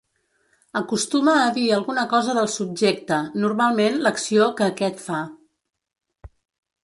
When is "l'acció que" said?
4.07-4.67